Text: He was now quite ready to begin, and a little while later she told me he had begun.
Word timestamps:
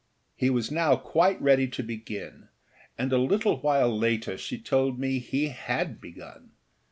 He 0.35 0.49
was 0.49 0.71
now 0.71 0.95
quite 0.95 1.39
ready 1.39 1.67
to 1.67 1.83
begin, 1.83 2.47
and 2.97 3.13
a 3.13 3.19
little 3.19 3.59
while 3.61 3.95
later 3.95 4.35
she 4.35 4.57
told 4.57 4.97
me 4.97 5.19
he 5.19 5.49
had 5.49 6.01
begun. 6.01 6.53